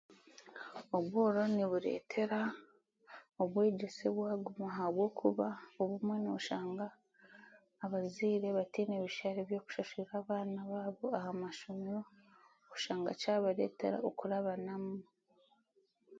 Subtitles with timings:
[0.97, 2.41] Obworo nibureetera
[3.41, 5.47] obwegyese bwaguma, ahabwokuba
[5.81, 6.85] obumwe nooshanga
[7.85, 12.01] abazaire bataine bishare by'okushashurira abaana baabo omu mashomero
[12.73, 14.95] oshanga kyabareetera okurabanamu.